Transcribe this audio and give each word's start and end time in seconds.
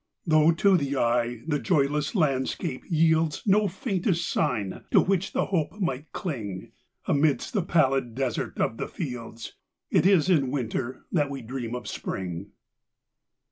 Though, 0.25 0.51
to 0.53 0.77
the 0.77 0.97
eye, 0.97 1.41
the 1.45 1.59
joyless 1.59 2.15
landscape 2.15 2.83
yieldsNo 2.91 3.69
faintest 3.69 4.27
sign 4.27 4.83
to 4.89 4.99
which 4.99 5.31
the 5.31 5.45
hope 5.45 5.73
might 5.79 6.11
cling,—Amidst 6.11 7.53
the 7.53 7.61
pallid 7.61 8.15
desert 8.15 8.59
of 8.59 8.77
the 8.77 8.87
fields,—It 8.87 10.07
is 10.07 10.27
in 10.27 10.49
Winter 10.49 11.05
that 11.11 11.29
we 11.29 11.43
dream 11.43 11.75
of 11.75 11.87
Spring. 11.87 12.47